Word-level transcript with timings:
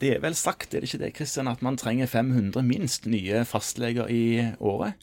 Det 0.00 0.14
er 0.14 0.22
vel 0.24 0.36
sagt, 0.38 0.72
er 0.72 0.80
det 0.80 0.88
ikke 0.88 1.02
det, 1.02 1.12
Kristian, 1.18 1.48
at 1.50 1.60
man 1.62 1.76
trenger 1.76 2.08
500 2.08 2.64
minst 2.64 3.04
nye 3.10 3.44
fastleger 3.44 4.08
i 4.08 4.48
året 4.56 4.96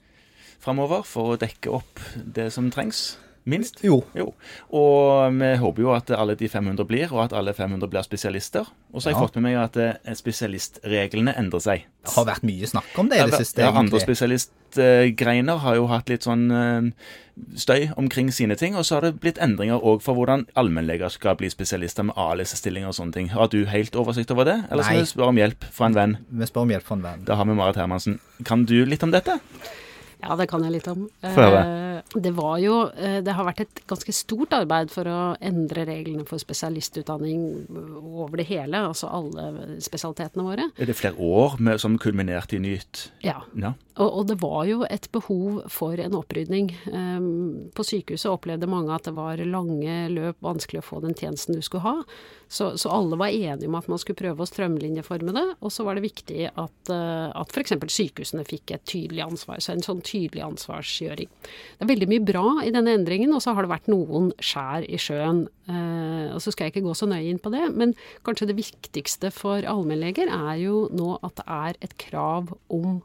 framover 0.64 1.04
for 1.06 1.36
å 1.36 1.40
dekke 1.40 1.70
opp 1.78 2.02
det 2.18 2.50
som 2.56 2.72
trengs? 2.74 3.12
Minst? 3.48 3.80
Jo. 3.86 4.02
jo. 4.18 4.34
Og 4.76 5.38
vi 5.40 5.54
håper 5.62 5.84
jo 5.86 5.94
at 5.96 6.12
alle 6.12 6.36
de 6.36 6.50
500 6.52 6.84
blir, 6.90 7.08
og 7.16 7.24
at 7.30 7.36
alle 7.38 7.54
500 7.56 7.88
blir 7.88 8.04
spesialister. 8.04 8.68
Og 8.92 9.00
så 9.00 9.10
har 9.10 9.16
jeg 9.16 9.30
fått 9.30 9.38
med 9.40 9.46
meg 9.48 9.62
at 9.62 9.80
eh, 9.80 10.16
spesialistreglene 10.20 11.32
endrer 11.40 11.64
seg. 11.64 11.86
Det 12.04 12.16
har 12.18 12.28
vært 12.28 12.44
mye 12.48 12.68
snakk 12.68 13.00
om 13.00 13.08
det 13.12 13.22
i 13.22 13.30
det 13.30 13.40
siste, 13.40 13.64
ja, 13.64 13.72
andre 13.72 14.02
spesialistgreiner 14.04 15.64
har 15.64 15.80
jo 15.80 15.88
hatt 15.92 16.12
litt 16.12 16.28
sånn 16.28 16.46
eh, 16.52 16.92
støy 17.56 17.88
omkring 17.96 18.34
sine 18.36 18.60
ting. 18.60 18.76
Og 18.76 18.84
så 18.88 18.98
har 18.98 19.08
det 19.08 19.16
blitt 19.24 19.40
endringer 19.44 19.80
òg 19.80 20.04
for 20.04 20.20
hvordan 20.20 20.44
allmennleger 20.60 21.16
skal 21.16 21.40
bli 21.40 21.48
spesialister 21.54 22.10
med 22.10 22.20
ALS-stillinger 22.20 22.92
og 22.92 23.00
sånne 23.00 23.16
ting. 23.16 23.32
Har 23.32 23.48
du 23.54 23.62
helt 23.72 23.96
oversikt 23.96 24.36
over 24.36 24.50
det, 24.50 24.60
eller 24.68 24.84
skal 24.84 25.06
vi 25.06 25.12
spørre 25.16 25.32
om 25.32 25.44
hjelp 25.44 25.72
fra 25.72 25.88
en 25.88 26.00
venn? 26.02 26.20
Vi 26.28 26.52
spør 26.52 26.68
om 26.68 26.76
hjelp 26.76 26.88
fra 26.92 27.00
en 27.00 27.10
venn. 27.10 27.28
Da 27.32 27.40
har 27.40 27.48
vi 27.48 27.56
Marit 27.56 27.80
Hermansen. 27.80 28.20
Kan 28.44 28.68
du 28.68 28.82
litt 28.84 29.08
om 29.08 29.16
dette? 29.16 29.40
Ja, 30.24 30.36
det 30.36 30.50
kan 30.50 30.64
jeg 30.66 30.80
litt 30.80 30.88
om. 30.92 31.08
Få 31.24 31.48
høre. 31.48 31.87
Det 32.14 32.32
var 32.38 32.58
jo 32.64 32.76
eh, 32.96 33.20
Det 33.26 33.34
har 33.36 33.48
vært 33.50 33.66
et 33.66 33.82
ganske 33.90 34.14
stort 34.16 34.54
arbeid 34.56 34.92
for 34.94 35.10
å 35.12 35.20
endre 35.44 35.86
reglene 35.90 36.26
for 36.28 36.42
spesialistutdanning 36.42 37.42
over 38.04 38.40
det 38.40 38.48
hele, 38.50 38.86
altså 38.92 39.10
alle 39.12 39.80
spesialitetene 39.84 40.46
våre. 40.48 40.70
Er 40.78 40.90
det 40.90 40.98
flere 40.98 41.20
år 41.20 41.58
med, 41.60 41.82
som 41.84 41.98
kulminerte 42.02 42.58
i 42.58 42.64
nytt? 42.64 43.10
Ja. 43.26 43.42
Ja. 43.60 43.74
Og, 44.04 44.28
det 44.30 44.38
var 44.42 44.66
jo 44.70 44.84
et 44.86 45.08
behov 45.14 45.64
for 45.74 45.98
en 46.02 46.16
opprydning. 46.20 46.70
Um, 46.94 47.70
på 47.74 47.86
sykehuset 47.88 48.30
opplevde 48.30 48.70
mange 48.70 48.94
at 48.94 49.08
det 49.08 49.16
var 49.18 49.42
lange 49.42 49.96
løp, 50.14 50.38
vanskelig 50.46 50.84
å 50.84 50.86
få 50.86 51.02
den 51.02 51.18
tjenesten 51.18 51.58
du 51.58 51.64
skulle 51.66 51.86
ha. 51.86 51.96
Så, 52.48 52.76
så 52.80 52.92
alle 52.94 53.18
var 53.20 53.34
enige 53.34 53.68
om 53.68 53.78
at 53.80 53.90
man 53.92 54.00
skulle 54.00 54.20
prøve 54.20 54.46
å 54.46 54.50
strømlinjeforme 54.50 55.34
det. 55.36 55.46
Og 55.66 55.74
så 55.74 55.88
var 55.88 55.98
det 55.98 56.06
viktig 56.06 56.46
at, 56.52 56.78
uh, 56.94 57.34
at 57.34 57.54
f.eks. 57.56 57.74
sykehusene 57.98 58.46
fikk 58.48 58.76
et 58.78 58.86
tydelig 58.90 59.26
ansvar. 59.26 59.64
Så 59.64 59.74
en 59.74 59.86
sånn 59.86 60.06
tydelig 60.06 60.46
ansvarsgjøring. 60.46 61.34
Det 61.34 61.88
er 61.88 61.94
veldig 61.96 62.12
mye 62.14 62.28
bra 62.30 62.46
i 62.68 62.74
denne 62.76 62.94
endringen, 63.00 63.34
og 63.34 63.42
så 63.44 63.58
har 63.58 63.66
det 63.66 63.74
vært 63.74 63.92
noen 63.92 64.30
skjær 64.38 64.86
i 64.86 65.02
sjøen. 65.02 65.48
Uh, 65.66 66.36
og 66.36 66.42
så 66.44 66.54
skal 66.54 66.68
jeg 66.68 66.78
ikke 66.78 66.86
gå 66.86 66.98
så 66.98 67.10
nøye 67.10 67.34
inn 67.34 67.42
på 67.42 67.52
det, 67.56 67.66
men 67.74 67.98
kanskje 68.28 68.52
det 68.52 68.60
viktigste 68.62 69.34
for 69.34 69.66
allmennleger 69.66 70.30
er 70.30 70.56
jo 70.62 70.86
nå 70.94 71.18
at 71.26 71.42
det 71.42 71.50
er 71.58 71.86
et 71.88 72.02
krav 72.08 72.54
om 72.70 73.00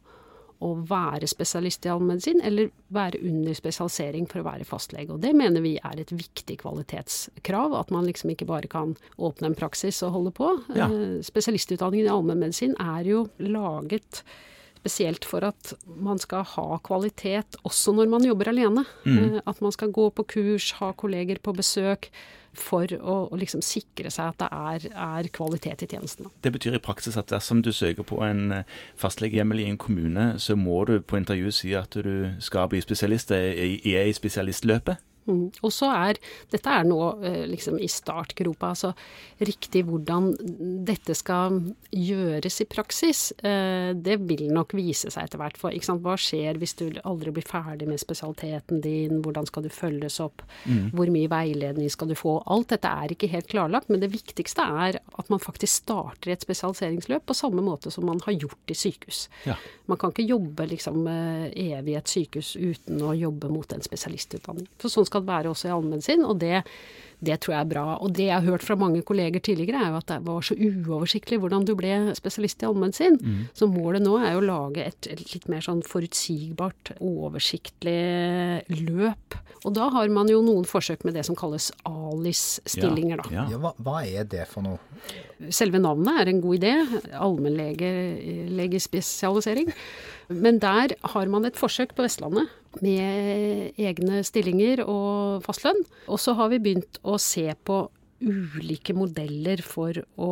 å 0.62 0.72
være 0.88 1.28
spesialist 1.30 1.86
i 1.86 1.90
allmennmedisin, 1.92 2.42
eller 2.46 2.70
være 2.94 3.20
under 3.26 3.56
spesialisering 3.56 4.28
for 4.30 4.42
å 4.42 4.46
være 4.46 4.68
fastlege. 4.68 5.12
Og 5.14 5.22
det 5.24 5.34
mener 5.36 5.64
vi 5.64 5.74
er 5.82 6.00
et 6.00 6.14
viktig 6.14 6.60
kvalitetskrav, 6.62 7.74
at 7.78 7.92
man 7.94 8.06
liksom 8.08 8.32
ikke 8.34 8.48
bare 8.48 8.70
kan 8.70 8.94
åpne 9.18 9.50
en 9.50 9.58
praksis 9.58 10.02
og 10.06 10.16
holde 10.16 10.34
på. 10.38 10.54
Ja. 10.78 10.88
Eh, 10.88 11.18
Spesialistutdanningen 11.26 12.08
i 12.08 12.14
allmennmedisin 12.14 12.78
er 12.80 13.08
jo 13.08 13.26
laget 13.42 14.22
spesielt 14.82 15.26
for 15.28 15.46
at 15.46 15.72
man 15.86 16.18
skal 16.18 16.44
ha 16.56 16.78
kvalitet 16.84 17.58
også 17.62 17.94
når 17.94 18.10
man 18.10 18.26
jobber 18.26 18.50
alene. 18.50 18.84
Mm. 19.06 19.40
At 19.46 19.62
man 19.62 19.74
skal 19.74 19.94
gå 19.94 20.10
på 20.10 20.26
kurs, 20.36 20.72
ha 20.82 20.92
kolleger 20.98 21.38
på 21.42 21.54
besøk, 21.54 22.10
for 22.52 22.84
å, 23.00 23.14
å 23.32 23.38
liksom 23.40 23.62
sikre 23.64 24.10
seg 24.12 24.34
at 24.34 24.42
det 24.42 24.48
er, 24.52 24.86
er 24.92 25.28
kvalitet 25.32 25.86
i 25.86 25.88
tjenestene. 25.88 26.28
Det 26.44 26.52
betyr 26.52 26.76
i 26.76 26.82
praksis 26.84 27.16
at 27.16 27.30
dersom 27.32 27.62
du 27.64 27.70
søker 27.72 28.04
på 28.04 28.18
en 28.26 28.58
eh, 28.58 28.74
fastlegehjemmel 29.00 29.62
i 29.62 29.70
en 29.70 29.78
kommune, 29.80 30.26
så 30.36 30.56
må 30.58 30.82
du 30.88 30.98
på 31.00 31.16
intervju 31.16 31.54
si 31.62 31.72
at 31.78 31.96
du 31.96 32.34
skal 32.44 32.68
bli 32.68 32.82
spesialist, 32.84 33.32
i, 33.32 33.78
er 33.94 34.10
i 34.10 34.12
spesialistløpet. 34.16 35.00
Mm. 35.28 35.50
Og 35.62 35.70
så 35.74 35.90
er 35.94 36.18
Dette 36.50 36.72
er 36.72 36.86
nå 36.88 36.98
eh, 37.22 37.44
liksom 37.50 37.78
i 37.80 37.88
startgropa, 37.90 38.72
altså 38.72 38.92
riktig 39.42 39.84
hvordan 39.86 40.32
dette 40.86 41.14
skal 41.18 41.60
gjøres 41.90 42.60
i 42.62 42.66
praksis. 42.70 43.22
Eh, 43.38 43.92
det 43.94 44.18
vil 44.26 44.48
nok 44.54 44.74
vise 44.78 45.10
seg 45.12 45.26
etter 45.28 45.40
hvert. 45.40 45.58
For 45.60 45.74
ikke 45.74 45.90
sant, 45.90 46.04
hva 46.04 46.16
skjer 46.20 46.58
hvis 46.60 46.76
du 46.78 46.86
aldri 47.08 47.34
blir 47.34 47.46
ferdig 47.46 47.88
med 47.90 48.00
spesialiteten 48.02 48.82
din? 48.84 49.20
Hvordan 49.24 49.48
skal 49.48 49.66
du 49.66 49.70
følges 49.72 50.20
opp? 50.22 50.44
Hvor 50.92 51.10
mye 51.12 51.30
veiledning 51.30 51.90
skal 51.92 52.10
du 52.10 52.16
få? 52.18 52.38
Alt 52.52 52.72
dette 52.74 52.90
er 52.90 53.14
ikke 53.14 53.30
helt 53.32 53.50
klarlagt, 53.50 53.90
men 53.92 54.02
det 54.02 54.12
viktigste 54.12 54.64
er 54.86 54.98
at 55.00 55.30
man 55.32 55.42
faktisk 55.42 55.82
starter 55.84 56.32
et 56.32 56.44
spesialiseringsløp 56.44 57.26
på 57.28 57.36
samme 57.36 57.64
måte 57.64 57.92
som 57.92 58.06
man 58.08 58.20
har 58.26 58.36
gjort 58.36 58.72
i 58.72 58.76
sykehus. 58.78 59.26
Ja. 59.48 59.56
Man 59.90 59.98
kan 60.00 60.12
ikke 60.12 60.26
jobbe 60.28 60.66
liksom 60.70 61.06
eh, 61.10 61.48
evig 61.68 61.94
i 61.94 61.98
et 61.98 62.12
sykehus 62.12 62.54
uten 62.56 63.02
å 63.04 63.12
jobbe 63.16 63.50
mot 63.52 63.72
en 63.74 63.84
spesialistutdanning. 63.84 64.68
For 64.82 64.92
sånn 64.92 65.08
skal 65.12 65.28
være 65.28 65.52
også 65.52 65.68
i 65.70 65.74
allmennmedisin, 65.76 66.22
og 66.26 66.34
det, 66.42 66.56
det 67.22 67.36
tror 67.44 67.54
jeg 67.54 67.62
er 67.62 67.70
bra. 67.70 67.84
Og 68.02 68.08
det 68.16 68.26
jeg 68.26 68.34
har 68.34 68.42
hørt 68.48 68.64
fra 68.66 68.74
mange 68.80 69.02
kolleger 69.06 69.38
tidligere, 69.44 69.78
er 69.84 69.90
jo 69.92 70.00
at 70.00 70.08
det 70.10 70.18
var 70.26 70.40
så 70.42 70.54
uoversiktlig 70.58 71.38
hvordan 71.42 71.62
du 71.68 71.74
ble 71.78 71.92
spesialist 72.18 72.62
i 72.64 72.66
allmennmedisin. 72.66 73.14
Så 73.54 73.68
målet 73.70 74.02
nå 74.02 74.16
er 74.18 74.32
jo 74.34 74.40
å 74.42 74.48
lage 74.48 74.80
et, 74.88 75.00
et 75.12 75.22
litt 75.36 75.46
mer 75.52 75.62
sånn 75.62 75.84
forutsigbart, 75.86 76.96
oversiktlig 76.98 78.02
løp. 78.88 79.38
Og 79.62 79.70
da 79.76 79.84
har 79.94 80.10
man 80.10 80.26
jo 80.26 80.40
noen 80.42 80.66
forsøk 80.66 81.04
med 81.06 81.14
det 81.14 81.22
som 81.28 81.36
kalles 81.38 81.70
ALIS-stillinger, 81.86 83.22
da. 83.22 83.26
Ja. 83.30 83.46
Ja, 83.52 83.58
hva, 83.62 83.70
hva 83.78 84.02
er 84.02 84.26
det 84.26 84.50
for 84.50 84.58
noe? 84.66 84.82
Selve 85.54 85.78
navnet 85.78 86.18
er 86.24 86.28
en 86.32 86.42
god 86.42 86.58
idé. 86.58 86.72
Allmennlegespesialisering. 87.14 89.70
Men 90.28 90.60
der 90.62 90.94
har 91.14 91.30
man 91.30 91.46
et 91.48 91.58
forsøk 91.58 91.96
på 91.96 92.04
Vestlandet 92.06 92.50
med 92.80 93.78
egne 93.80 94.22
stillinger 94.24 94.84
og 94.86 95.42
fastlønn. 95.46 95.82
Og 96.08 96.20
så 96.22 96.36
har 96.38 96.52
vi 96.52 96.62
begynt 96.62 97.00
å 97.02 97.18
se 97.20 97.48
på 97.64 97.84
ulike 98.22 98.94
modeller 98.94 99.62
for 99.66 99.98
å 100.16 100.30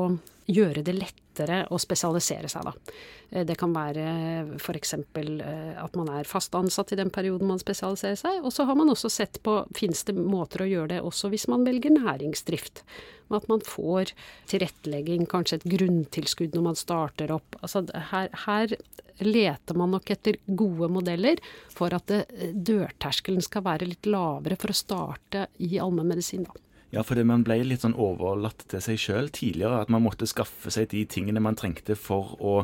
gjøre 0.50 0.83
det 0.87 0.94
lettere 0.97 1.62
å 1.71 1.78
spesialisere 1.81 2.50
seg, 2.50 2.66
da. 2.66 2.97
Eh, 3.31 3.44
Det 3.49 3.56
kan 3.59 3.72
være 3.72 4.56
f.eks. 4.59 4.94
at 4.94 5.97
man 5.97 6.11
er 6.12 6.28
fast 6.28 6.55
ansatt 6.55 6.93
i 6.93 6.99
den 7.00 7.11
perioden 7.11 7.49
man 7.49 7.62
spesialiserer 7.62 8.19
seg. 8.19 8.43
Og 8.44 8.53
så 8.53 8.66
har 8.69 8.77
man 8.77 8.91
også 8.91 9.10
sett 9.10 9.41
på 9.43 9.60
fins 9.77 10.05
det 10.05 10.16
måter 10.19 10.65
å 10.65 10.71
gjøre 10.71 10.94
det 10.97 11.00
også 11.06 11.31
hvis 11.33 11.49
man 11.49 11.65
velger 11.65 11.94
næringsdrift. 11.97 12.84
At 13.31 13.47
man 13.47 13.60
får 13.62 14.10
tilrettelegging, 14.50 15.28
kanskje 15.31 15.60
et 15.60 15.69
grunntilskudd 15.71 16.56
når 16.56 16.65
man 16.66 16.78
starter 16.78 17.31
opp. 17.31 17.55
Altså 17.62 17.84
her, 18.10 18.28
her 18.47 18.75
leter 19.22 19.77
man 19.78 19.93
nok 19.94 20.10
etter 20.10 20.41
gode 20.47 20.89
modeller 20.91 21.39
for 21.71 21.94
at 21.94 22.10
det, 22.10 22.25
dørterskelen 22.55 23.44
skal 23.44 23.62
være 23.66 23.87
litt 23.87 24.09
lavere 24.10 24.59
for 24.59 24.72
å 24.72 24.77
starte 24.81 25.47
i 25.62 25.78
allmennmedisin, 25.78 26.49
da. 26.49 26.59
Ja, 26.93 27.05
fordi 27.06 27.23
man 27.27 27.45
ble 27.47 27.61
litt 27.62 27.84
sånn 27.84 27.95
overlatt 27.95 28.65
til 28.71 28.81
seg 28.83 28.99
sjøl 28.99 29.28
tidligere. 29.31 29.81
At 29.84 29.93
man 29.95 30.03
måtte 30.03 30.27
skaffe 30.27 30.73
seg 30.75 30.89
de 30.91 31.05
tingene 31.06 31.43
man 31.43 31.55
trengte 31.59 31.95
for 31.99 32.34
å 32.43 32.55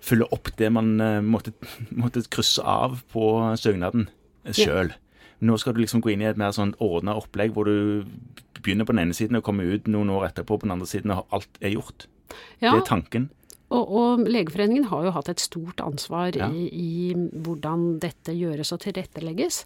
fylle 0.00 0.24
opp 0.32 0.48
det 0.56 0.70
man 0.72 0.94
eh, 1.02 1.18
måtte, 1.20 1.52
måtte 2.02 2.22
krysse 2.32 2.62
av 2.64 3.02
på 3.12 3.26
søknaden 3.60 4.08
sjøl. 4.56 4.94
Nå 5.44 5.54
skal 5.60 5.74
du 5.76 5.82
liksom 5.82 6.00
gå 6.02 6.14
inn 6.14 6.22
i 6.24 6.30
et 6.30 6.38
mer 6.40 6.50
sånn 6.56 6.72
ordna 6.82 7.14
opplegg 7.18 7.52
hvor 7.54 7.68
du 7.68 8.06
begynner 8.58 8.86
på 8.88 8.94
den 8.96 9.04
ene 9.04 9.14
siden 9.14 9.38
og 9.38 9.44
kommer 9.46 9.68
ut 9.70 9.86
noen 9.90 10.08
år 10.10 10.30
etterpå 10.32 10.56
på 10.58 10.66
den 10.66 10.74
andre 10.74 10.88
siden 10.90 11.12
og 11.14 11.28
alt 11.36 11.60
er 11.62 11.76
gjort. 11.76 12.08
Ja, 12.58 12.72
Det 12.72 12.80
er 12.80 12.88
tanken. 12.88 13.28
Og, 13.68 13.84
og 13.92 14.24
Legeforeningen 14.26 14.88
har 14.88 15.04
jo 15.04 15.12
hatt 15.12 15.28
et 15.28 15.42
stort 15.44 15.82
ansvar 15.84 16.32
Ja. 16.34 16.48
i, 16.50 16.66
i 16.72 17.14
hvordan 17.14 17.98
dette 18.00 18.32
gjøres 18.32 18.72
og 18.72 18.80
tilrettelegges. 18.86 19.62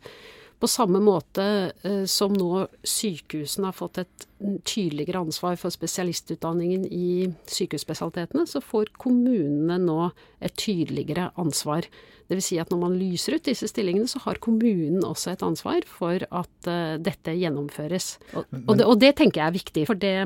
På 0.62 0.68
samme 0.70 1.00
måte 1.02 1.44
eh, 1.82 2.04
som 2.06 2.34
nå 2.38 2.68
sykehusene 2.86 3.66
har 3.66 3.74
fått 3.74 3.98
et 4.04 4.26
tydeligere 4.62 5.24
ansvar 5.24 5.56
for 5.58 5.74
spesialistutdanningen 5.74 6.84
i 6.86 7.26
sykehusspesialitetene, 7.50 8.46
så 8.46 8.62
får 8.62 8.92
kommunene 9.02 9.80
nå 9.82 9.98
et 10.38 10.54
tydeligere 10.54 11.32
ansvar. 11.40 11.88
Dvs. 12.30 12.46
Si 12.46 12.60
at 12.62 12.70
når 12.70 12.82
man 12.84 12.96
lyser 12.98 13.36
ut 13.36 13.50
disse 13.50 13.66
stillingene, 13.70 14.06
så 14.10 14.22
har 14.22 14.38
kommunen 14.42 15.02
også 15.04 15.34
et 15.34 15.42
ansvar 15.46 15.82
for 15.90 16.22
at 16.30 16.70
eh, 16.70 16.96
dette 17.02 17.34
gjennomføres. 17.42 18.16
Og, 18.32 18.46
og, 18.62 18.74
det, 18.78 18.86
og 18.86 18.98
det 19.02 19.16
tenker 19.18 19.42
jeg 19.42 19.50
er 19.50 19.58
viktig, 19.58 19.86
for 19.90 19.98
det 19.98 20.16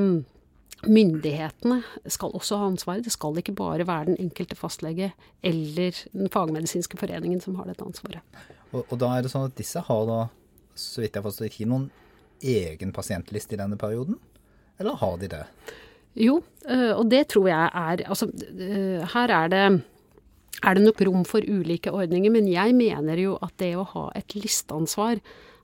Myndighetene 0.85 1.81
skal 2.13 2.35
også 2.37 2.59
ha 2.61 2.67
ansvaret. 2.69 3.07
Det 3.07 3.15
skal 3.15 3.39
ikke 3.41 3.55
bare 3.57 3.87
være 3.89 4.11
den 4.11 4.19
enkelte 4.21 4.59
fastlege 4.59 5.13
eller 5.43 5.97
den 6.13 6.29
fagmedisinske 6.33 6.99
foreningen 7.01 7.41
som 7.41 7.57
har 7.57 7.71
dette 7.71 7.87
ansvaret. 7.87 8.21
Og, 8.73 8.85
og 8.85 8.99
da 9.01 9.15
er 9.15 9.25
det 9.25 9.33
sånn 9.33 9.49
at 9.49 9.57
disse 9.57 9.81
har 9.89 10.05
da, 10.09 10.21
så 10.77 11.03
vidt 11.03 11.17
jeg 11.17 11.25
forstår, 11.25 11.49
ikke 11.49 11.71
noen 11.71 11.89
egen 12.45 12.93
pasientliste 12.95 13.57
i 13.57 13.61
denne 13.63 13.79
perioden? 13.81 14.21
Eller 14.77 14.99
har 15.01 15.17
de 15.23 15.33
det? 15.33 15.43
Jo, 16.17 16.39
øh, 16.69 16.93
og 16.97 17.09
det 17.13 17.27
tror 17.33 17.49
jeg 17.49 17.71
er 17.73 18.03
Altså, 18.09 18.29
øh, 18.29 19.01
her 19.13 19.33
er 19.33 19.49
det 19.53 19.65
er 20.65 20.75
det 20.75 20.85
nok 20.87 21.01
rom 21.05 21.25
for 21.29 21.45
ulike 21.45 21.93
ordninger, 21.93 22.31
men 22.33 22.49
jeg 22.49 22.75
mener 22.75 23.21
jo 23.21 23.37
at 23.43 23.53
det 23.61 23.75
å 23.77 23.85
ha 23.85 24.07
et 24.17 24.35
listeansvar 24.35 25.21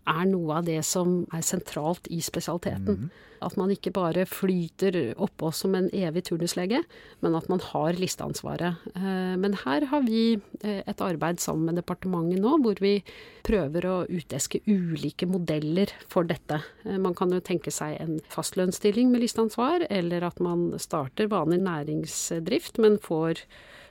er 0.09 0.25
noe 0.31 0.59
av 0.61 0.67
det 0.67 0.81
som 0.87 1.23
er 1.35 1.45
sentralt 1.47 2.09
i 2.11 2.21
spesialiteten. 2.25 3.11
At 3.43 3.57
man 3.59 3.73
ikke 3.75 3.91
bare 3.95 4.23
flyter 4.29 4.97
oppå 5.21 5.51
som 5.55 5.75
en 5.75 5.89
evig 5.91 6.25
turnuslege, 6.29 6.83
men 7.25 7.35
at 7.39 7.49
man 7.51 7.63
har 7.73 7.99
listeansvaret. 7.99 8.85
Eh, 8.95 9.35
men 9.43 9.57
her 9.65 9.89
har 9.91 10.05
vi 10.07 10.23
eh, 10.63 10.83
et 10.87 11.03
arbeid 11.03 11.43
sammen 11.43 11.67
med 11.71 11.81
departementet 11.81 12.43
nå, 12.43 12.55
hvor 12.63 12.79
vi 12.83 13.01
prøver 13.47 13.89
å 13.89 13.97
uteske 14.07 14.63
ulike 14.69 15.27
modeller 15.27 15.91
for 16.11 16.29
dette. 16.29 16.61
Eh, 16.87 16.99
man 17.03 17.19
kan 17.19 17.35
jo 17.35 17.43
tenke 17.43 17.75
seg 17.75 17.99
en 18.03 18.21
fastlønnsstilling 18.31 19.11
med 19.11 19.25
listeansvar, 19.25 19.89
eller 19.91 20.29
at 20.31 20.43
man 20.43 20.71
starter 20.83 21.31
vanlig 21.33 21.65
næringsdrift, 21.67 22.79
men 22.83 23.01
får 23.03 23.43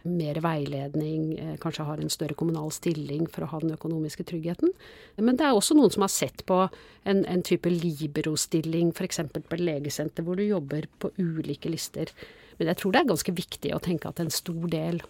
mer 0.03 0.39
veiledning, 0.41 1.39
eh, 1.39 1.55
kanskje 1.61 1.85
har 1.85 2.01
en 2.01 2.09
større 2.09 2.37
kommunal 2.37 2.71
stilling 2.71 3.27
for 3.29 3.45
å 3.45 3.51
ha 3.51 3.59
den 3.59 3.75
økonomiske 3.75 4.25
tryggheten. 4.25 4.73
Men 5.17 5.37
det 5.37 5.45
er 5.45 5.53
også 5.53 5.77
noen 5.77 5.91
som 5.93 6.01
har 6.01 6.13
sett 6.13 6.45
på 6.45 6.69
en, 7.05 7.25
en 7.25 7.43
type 7.43 7.69
libero-stilling, 7.69 8.91
f.eks. 8.95 9.21
på 9.31 9.57
et 9.57 9.65
legesenter 9.65 10.23
hvor 10.23 10.35
du 10.35 10.43
jobber 10.43 10.87
på 10.99 11.11
ulike 11.19 11.69
lister. 11.69 12.09
Men 12.57 12.71
jeg 12.71 12.77
tror 12.77 12.91
det 12.91 13.01
er 13.01 13.11
ganske 13.13 13.35
viktig 13.35 13.73
å 13.75 13.81
tenke 13.81 14.09
at 14.09 14.19
en 14.19 14.33
stor 14.33 14.67
del 14.69 15.01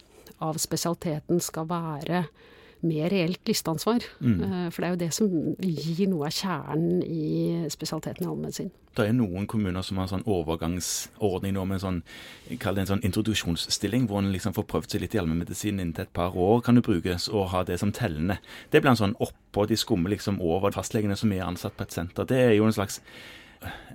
av 0.41 0.57
spesialiteten 0.61 1.41
skal 1.43 1.67
være 1.69 2.25
mer 2.87 3.09
reelt 3.13 3.41
listeansvar. 3.47 4.05
Mm. 4.19 4.37
Eh, 4.43 4.67
for 4.71 4.81
det 4.81 4.87
er 4.87 4.93
jo 4.93 5.01
det 5.01 5.09
som 5.15 5.31
gir 5.61 6.11
noe 6.11 6.29
av 6.29 6.35
kjernen 6.35 7.01
i 7.05 7.69
spesialiteten 7.71 8.25
i 8.25 8.29
allmennmedisin. 8.29 8.71
Det 8.97 9.05
er 9.07 9.15
noen 9.15 9.45
kommuner 9.47 9.85
som 9.87 9.99
har 9.99 10.09
en 10.09 10.13
sånn 10.17 10.27
overgangsordning 10.27 11.53
nå 11.55 11.63
med 11.67 11.77
en 11.77 11.83
sånn, 11.83 11.99
kall 12.59 12.75
det 12.75 12.83
en 12.83 12.89
sånn 12.89 13.05
introduksjonsstilling, 13.07 14.09
hvor 14.09 14.19
en 14.19 14.33
liksom 14.33 14.55
får 14.57 14.67
prøvd 14.67 14.91
seg 14.91 15.05
litt 15.05 15.15
i 15.15 15.21
allmennmedisin 15.21 15.79
inntil 15.79 16.03
et 16.03 16.15
par 16.15 16.35
år 16.35 16.59
kan 16.65 16.75
du 16.75 16.83
brukes, 16.83 17.29
og 17.31 17.53
ha 17.53 17.63
det 17.67 17.79
som 17.79 17.93
tellende. 17.95 18.41
Det 18.71 18.83
blir 18.83 18.91
en 18.91 18.99
sånn 18.99 19.15
oppå, 19.23 19.67
de 19.69 19.79
skummer 19.79 20.11
liksom 20.11 20.41
over 20.43 20.75
fastlegene 20.75 21.15
som 21.15 21.31
er 21.31 21.47
ansatt 21.47 21.77
på 21.77 21.87
et 21.87 21.95
senter. 21.95 22.27
Det 22.27 22.43
er 22.49 22.57
jo 22.57 22.67
en 22.67 22.75
slags 22.75 22.99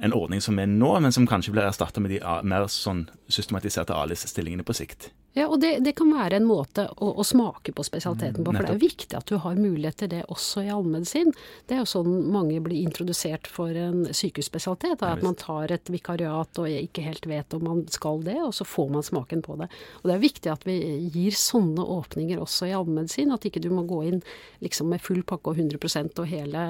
en 0.00 0.14
ordning 0.14 0.40
som 0.40 0.58
er 0.62 0.68
nå, 0.70 0.92
men 1.02 1.12
som 1.12 1.26
kanskje 1.28 1.52
blir 1.54 1.66
erstatta 1.66 2.00
med 2.00 2.14
de 2.14 2.20
mer 2.46 2.68
sånn 2.70 3.06
systematiserte 3.28 3.96
ALIS-stillingene 3.96 4.66
på 4.66 4.76
sikt. 4.76 5.10
Ja, 5.36 5.50
og 5.52 5.60
det, 5.60 5.82
det, 5.84 5.92
kan 5.98 6.08
være 6.08 6.38
en 6.38 6.46
måte 6.48 6.86
å, 6.96 7.10
å 7.20 7.24
smake 7.26 7.74
på 7.76 7.84
spesialiteten 7.84 8.40
på. 8.40 8.54
For 8.56 8.64
det 8.64 8.72
er 8.72 8.80
viktig 8.80 9.16
at 9.18 9.28
du 9.28 9.36
har 9.42 9.58
mulighet 9.60 9.98
til 10.00 10.08
det 10.14 10.22
også 10.32 10.64
i 10.64 10.70
allmedisin. 10.72 11.34
Det 11.68 11.76
er 11.76 11.82
jo 11.82 11.90
sånn 11.90 12.14
mange 12.32 12.56
blir 12.64 12.80
introdusert 12.80 13.50
for 13.52 13.76
en 13.76 14.06
sykehusspesialitet. 14.16 15.04
At 15.04 15.20
man 15.26 15.36
tar 15.36 15.74
et 15.76 15.92
vikariat 15.92 16.62
og 16.62 16.72
ikke 16.72 17.04
helt 17.04 17.28
vet 17.28 17.52
om 17.58 17.66
man 17.68 17.84
skal 17.92 18.24
det, 18.24 18.38
og 18.46 18.56
så 18.56 18.64
får 18.64 18.88
man 18.96 19.04
smaken 19.04 19.44
på 19.44 19.58
det. 19.60 19.68
Og 20.00 20.08
det 20.08 20.16
er 20.16 20.24
viktig 20.24 20.54
at 20.54 20.64
vi 20.64 20.80
gir 21.12 21.36
sånne 21.36 21.84
åpninger 21.84 22.40
også 22.40 22.70
i 22.70 22.76
allmedisin. 22.80 23.36
At 23.36 23.44
ikke 23.44 23.60
du 23.60 23.68
må 23.76 23.84
gå 23.84 24.06
inn 24.08 24.24
liksom 24.64 24.88
med 24.88 25.04
full 25.04 25.20
pakke 25.28 25.52
og 25.52 25.60
100% 25.60 26.16
og 26.24 26.32
hele, 26.32 26.68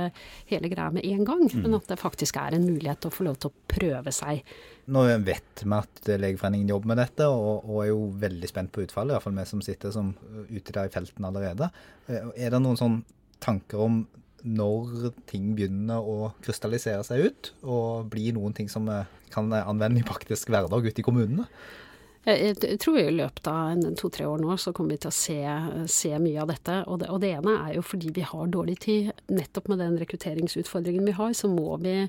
hele 0.50 0.74
greia 0.74 0.90
med 0.90 1.06
en 1.06 1.22
gang. 1.22 1.46
Mm. 1.46 1.68
Men 1.68 1.78
at 1.78 1.86
det 1.86 2.02
faktisk 2.02 2.42
er 2.42 2.58
en 2.58 2.66
mulighet 2.66 3.04
til 3.04 3.14
å 3.14 3.20
få 3.20 3.30
lov 3.30 3.38
til 3.38 3.54
å 3.54 3.70
prøve 3.76 4.10
seg 4.10 4.42
nå 4.92 5.02
vet 5.26 5.62
vi 5.62 5.76
at 5.76 6.10
Legeforeningen 6.20 6.70
jobber 6.70 6.92
med 6.92 7.00
dette, 7.02 7.26
og, 7.30 7.64
og, 7.64 7.80
er 7.82 7.90
jo 7.90 8.02
veldig 8.22 8.50
spent 8.50 8.72
på 8.74 8.84
utfallet. 8.86 9.14
I 9.14 9.16
hvert 9.16 9.26
fall 9.26 9.38
vi 9.38 9.48
som 9.50 9.64
sitter 9.64 9.94
som, 9.94 10.12
ute 10.50 10.74
der 10.74 10.90
i 10.90 10.94
felten 10.94 11.26
allerede. 11.28 11.70
Eh, 12.06 12.30
er 12.36 12.54
det 12.54 12.62
noen 12.62 12.78
sånn 12.80 13.00
tanker 13.42 13.82
om 13.86 14.04
når 14.46 15.10
ting 15.26 15.54
begynner 15.56 16.04
å 16.06 16.30
krystallisere 16.44 17.02
seg 17.06 17.26
ut, 17.26 17.50
og 17.66 18.12
blir 18.12 18.36
noen 18.36 18.54
ting 18.54 18.70
som 18.70 18.86
kan 19.32 19.50
anvende 19.58 20.02
i 20.02 20.06
praktisk 20.06 20.52
hverdag 20.54 20.86
ute 20.86 21.02
i 21.02 21.06
kommunene? 21.06 21.48
Jeg 22.26 22.78
tror 22.82 22.96
i 22.98 23.12
løpet 23.14 23.46
av 23.46 23.82
to-tre 24.00 24.24
år 24.26 24.40
nå 24.42 24.56
så 24.58 24.72
kommer 24.74 24.96
vi 24.96 25.02
til 25.04 25.12
å 25.12 25.14
se, 25.14 25.36
se 25.90 26.10
mye 26.18 26.40
av 26.42 26.50
dette. 26.50 26.80
Og 26.90 26.98
det, 26.98 27.10
og 27.14 27.20
det, 27.22 27.30
ene 27.38 27.54
er 27.68 27.76
jo 27.76 27.84
fordi 27.86 28.10
vi 28.16 28.24
har 28.26 28.50
dårlig 28.50 28.80
tid. 28.82 29.12
Nettopp 29.30 29.70
med 29.70 29.78
den 29.78 29.94
rekrutteringsutfordringen 30.00 31.06
vi 31.06 31.14
har, 31.14 31.36
så 31.38 31.50
må 31.52 31.76
vi 31.84 32.00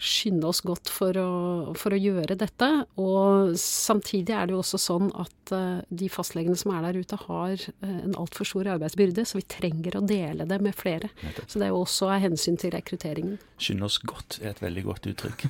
skynde 0.00 0.48
oss 0.48 0.62
godt 0.64 0.88
for 0.90 1.16
å, 1.20 1.30
for 1.78 1.92
å, 1.92 1.98
gjøre 2.00 2.36
dette. 2.40 2.68
Og 3.00 3.52
samtidig 3.60 4.34
er 4.34 4.48
det 4.48 4.54
jo 4.56 4.62
også 4.62 4.80
sånn 4.80 5.10
at 5.20 5.52
uh, 5.52 5.82
de 5.92 6.08
fastlegene 6.12 6.56
som 6.58 6.72
er 6.74 6.86
der 6.86 7.00
ute, 7.02 7.18
har 7.26 7.52
uh, 7.68 7.90
en 7.90 8.16
altfor 8.18 8.48
stor 8.48 8.70
arbeidsbyrde, 8.76 9.26
så 9.28 9.38
vi 9.38 9.44
trenger 9.52 9.98
å 9.98 10.04
dele 10.04 10.46
det 10.48 10.60
med 10.64 10.76
flere. 10.76 11.10
Så 11.44 11.60
det 11.60 11.68
er 11.68 11.74
jo 11.74 11.82
også 11.82 12.08
av 12.14 12.24
hensyn 12.24 12.56
til 12.60 12.72
rekrutteringen. 12.74 13.36
Skynde 13.60 13.90
oss 13.90 14.00
godt 14.00 14.38
er 14.40 14.54
et 14.54 14.62
veldig 14.64 14.86
godt 14.88 15.10
uttrykk. 15.12 15.44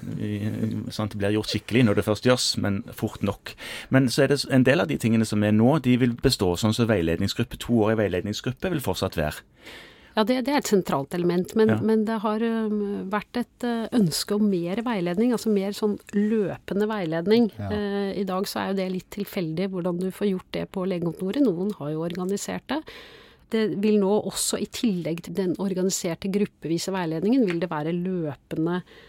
sånn 0.90 1.12
det 1.12 1.20
blir 1.20 1.36
gjort 1.36 1.52
skikkelig 1.52 1.84
når 1.86 2.00
det 2.00 2.06
først 2.08 2.26
gjøres, 2.26 2.48
men 2.62 2.82
fort 2.96 3.22
nok. 3.26 3.54
Men 3.94 4.10
så 4.10 4.24
er 4.24 4.34
det 4.34 4.40
en 4.50 4.66
del 4.66 4.82
av 4.82 4.90
de 4.90 4.98
tingene 5.00 5.28
som 5.28 5.46
er 5.46 5.54
nå, 5.54 5.76
de 5.84 5.94
vil 6.00 6.16
bestå 6.18 6.56
sånn 6.58 6.74
som 6.74 6.90
veiledningsgruppe. 6.90 7.60
To 7.66 7.84
år 7.86 7.94
i 7.94 8.02
veiledningsgruppe 8.02 8.74
vil 8.74 8.82
fortsatt 8.82 9.18
være. 9.20 9.46
Ja, 10.16 10.24
det, 10.26 10.40
det, 10.46 10.52
er 10.52 10.62
et 10.62 10.70
sentralt 10.70 11.14
element. 11.14 11.54
Men, 11.58 11.74
ja. 11.74 11.76
men 11.86 12.02
det 12.08 12.18
har 12.24 12.42
um, 12.42 12.80
vært 13.12 13.42
et 13.42 13.66
uh, 13.66 13.86
ønske 13.96 14.36
om 14.36 14.48
mer 14.50 14.82
veiledning. 14.86 15.34
Altså 15.36 15.52
mer 15.54 15.76
sånn 15.76 15.96
løpende 16.16 16.88
veiledning. 16.90 17.50
Ja. 17.58 17.70
Uh, 17.70 18.10
I 18.18 18.26
dag 18.28 18.48
så 18.50 18.62
er 18.62 18.72
jo 18.72 18.80
det 18.80 18.88
litt 18.96 19.10
tilfeldig 19.14 19.70
hvordan 19.74 20.00
du 20.02 20.08
får 20.14 20.32
gjort 20.32 20.50
det 20.56 20.66
på 20.74 20.86
legekontoret. 20.90 21.44
Noen 21.46 21.70
har 21.78 21.94
jo 21.94 22.02
organisert 22.06 22.66
det. 22.72 22.80
Det 23.50 23.62
vil 23.82 23.98
nå 23.98 24.10
også, 24.30 24.60
i 24.62 24.68
tillegg 24.70 25.24
til 25.26 25.34
den 25.38 25.54
organiserte 25.62 26.30
gruppevise 26.30 26.92
veiledningen, 26.94 27.46
vil 27.48 27.62
det 27.62 27.70
være 27.70 27.94
løpende 27.94 28.82
veiledning. 28.82 29.06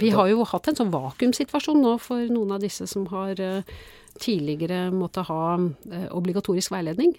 Vi 0.00 0.12
har 0.16 0.30
jo 0.30 0.44
hatt 0.48 0.70
en 0.70 0.78
sånn 0.78 0.92
vakuumsituasjon 0.94 1.80
nå 1.82 1.96
for 2.02 2.30
noen 2.32 2.56
av 2.56 2.62
disse 2.64 2.86
som 2.90 3.06
har 3.12 3.40
uh, 3.40 3.80
tidligere 4.20 4.90
måtte 4.92 5.22
ha 5.28 5.54
eh, 5.56 6.06
obligatorisk 6.16 6.72
veiledning, 6.74 7.14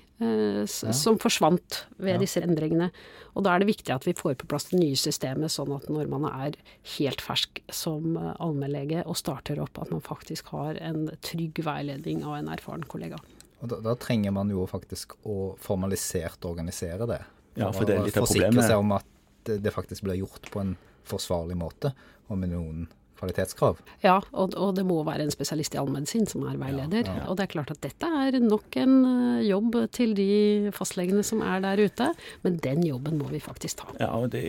som 0.70 1.16
ja. 1.16 1.20
forsvant 1.22 1.86
ved 1.98 2.18
ja. 2.18 2.22
disse 2.22 2.44
endringene. 2.44 2.92
Og 3.34 3.46
da 3.46 3.54
er 3.54 3.64
det 3.64 3.70
viktig 3.72 3.94
at 3.96 4.06
vi 4.08 4.14
får 4.18 4.36
på 4.42 4.50
plass 4.52 4.70
det 4.72 4.80
nye 4.82 4.98
systemet, 5.00 5.54
sånn 5.54 5.72
at 5.76 5.88
når 5.92 6.10
man 6.12 6.28
er 6.30 6.58
helt 6.98 7.24
fersk 7.24 7.62
som 7.74 8.18
eh, 8.20 8.34
allmennlege 8.44 9.06
og 9.06 9.18
starter 9.20 9.62
opp, 9.64 9.80
at 9.82 9.94
man 9.94 10.04
faktisk 10.04 10.52
har 10.56 10.80
en 10.84 11.08
trygg 11.24 11.64
veiledning 11.66 12.26
av 12.28 12.38
en 12.42 12.52
erfaren 12.54 12.86
kollega. 12.92 13.22
Og 13.62 13.72
da, 13.72 13.80
da 13.86 13.96
trenger 14.00 14.34
man 14.36 14.52
jo 14.52 14.66
faktisk 14.70 15.16
å 15.30 15.54
formalisert 15.62 16.46
organisere 16.50 17.08
det. 17.10 17.22
Ja, 17.60 17.70
for 17.76 17.86
det 17.88 17.98
er 17.98 18.08
litt 18.08 18.18
av 18.18 18.26
problemet. 18.26 18.58
Forsikre 18.58 18.68
seg 18.68 18.82
om 18.82 18.96
at 18.96 19.52
det 19.52 19.74
faktisk 19.74 20.06
blir 20.06 20.22
gjort 20.22 20.50
på 20.54 20.62
en 20.64 20.76
forsvarlig 21.08 21.58
måte, 21.58 21.94
og 22.30 22.40
med 22.40 22.54
noen 22.54 22.88
kvalitetskrav. 23.22 23.80
Ja, 24.04 24.18
og, 24.32 24.56
og, 24.58 24.74
det 24.78 24.86
må 24.88 25.00
være 25.08 25.26
en 25.28 25.34
spesialist 25.34 25.76
i 25.76 25.82
allmedisin 25.82 26.28
som 26.30 26.46
er 26.50 26.58
veileder. 26.60 27.06
Ja, 27.06 27.18
ja. 27.22 27.28
Og 27.30 27.38
det 27.38 27.48
er 27.48 27.54
klart 27.54 27.74
at 27.74 27.82
dette 27.84 28.08
er 28.08 28.38
nok 28.42 28.78
en 28.82 28.96
eh, 29.08 29.46
jobb 29.50 29.78
til 29.96 30.16
de 30.18 30.72
fastlegene 30.76 31.24
som 31.26 31.44
er 31.46 31.64
der 31.64 31.84
ute, 31.86 32.12
men 32.46 32.58
den 32.64 32.86
jobben 32.88 33.20
må 33.22 33.30
vi 33.32 33.42
faktisk 33.44 33.84
ta. 33.84 33.92
Ja, 34.02 34.12
og 34.18 34.32
det 34.36 34.44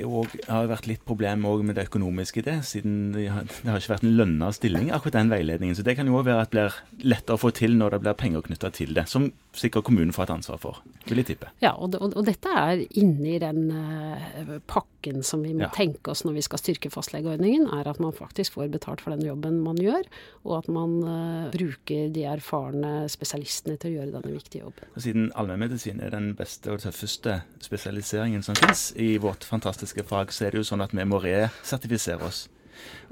har 0.49 0.71
vært 0.71 0.89
litt 0.91 1.05
problem 1.09 1.47
med 1.67 1.77
det 1.77 1.89
økonomiske 1.91 2.43
i 2.43 2.47
det, 2.47 2.59
siden 2.69 3.13
det 3.17 3.29
har, 3.33 3.47
det 3.49 3.69
har 3.69 3.81
ikke 3.81 3.95
vært 3.97 4.07
en 4.07 4.17
lønna 4.19 4.51
stilling, 4.55 4.91
akkurat 4.95 5.21
den 5.21 5.33
veiledningen. 5.33 5.77
Så 5.79 5.85
det 5.87 5.97
kan 5.99 6.09
jo 6.09 6.19
òg 6.21 6.29
være 6.29 6.47
at 6.47 6.53
det 6.53 6.59
blir 6.59 7.09
lettere 7.13 7.39
å 7.39 7.41
få 7.41 7.53
til 7.57 7.77
når 7.79 7.97
det 7.97 8.03
blir 8.05 8.19
penger 8.19 8.47
knytta 8.47 8.73
til 8.75 8.95
det, 8.97 9.07
som 9.11 9.31
sikkert 9.57 9.87
kommunen 9.89 10.15
får 10.15 10.29
et 10.29 10.35
ansvar 10.37 10.61
for, 10.63 10.81
vil 11.09 11.21
jeg 11.21 11.33
tippe. 11.33 11.51
Ja, 11.65 11.75
og, 11.75 11.97
og, 11.99 12.15
og 12.17 12.27
dette 12.27 12.53
er 12.57 12.85
inni 13.01 13.39
den 13.43 13.67
uh, 13.73 14.57
pakken 14.71 15.23
som 15.27 15.43
vi 15.45 15.53
må 15.57 15.67
ja. 15.67 15.73
tenke 15.75 16.13
oss 16.13 16.25
når 16.27 16.39
vi 16.39 16.45
skal 16.47 16.61
styrke 16.63 16.93
fastlegeordningen, 16.93 17.69
er 17.77 17.91
at 17.91 18.01
man 18.03 18.15
faktisk 18.17 18.57
får 18.57 18.62
får 18.63 18.73
betalt 18.73 19.03
for 19.05 19.15
den 19.15 19.27
jobben 19.27 19.61
man 19.65 19.79
gjør, 19.81 20.07
og 20.47 20.57
at 20.61 20.71
man 20.73 20.97
uh, 21.05 21.51
bruker 21.53 22.09
de 22.15 22.25
erfarne 22.31 22.93
spesialistene 23.13 23.77
til 23.83 23.93
å 23.93 23.95
gjøre 23.99 24.15
denne 24.17 24.35
viktige 24.37 24.65
jobben. 24.65 24.89
Siden 24.97 25.29
allmennmedisin 25.39 26.03
er 26.03 26.15
den 26.15 26.33
beste 26.39 26.73
og 26.73 26.83
tøffeste 26.85 27.41
spesialiseringen 27.63 28.47
som 28.47 28.59
finnes 28.59 28.89
i 28.97 29.17
vårt 29.23 29.47
fantastiske 29.49 30.07
fag, 30.09 30.33
så 30.33 30.49
er 30.49 30.55
det 30.55 30.63
jo 30.63 30.71
sånn 30.73 30.85
at 30.85 30.95
vi 30.97 31.07
må 31.09 31.21
resertifisere 31.23 32.31
oss. 32.31 32.47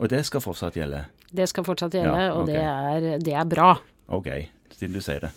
Og 0.00 0.08
det 0.10 0.22
skal 0.26 0.42
fortsatt 0.44 0.78
gjelde? 0.78 1.04
Det 1.30 1.46
skal 1.50 1.66
fortsatt 1.66 1.94
gjelde, 1.94 2.24
ja, 2.24 2.32
okay. 2.32 2.40
og 2.40 2.50
det 2.50 2.64
er, 2.64 3.22
det 3.22 3.38
er 3.38 3.46
bra. 3.50 3.70
OK, 4.10 4.32
siden 4.74 4.96
du 4.96 5.04
sier 5.04 5.28
det. 5.28 5.34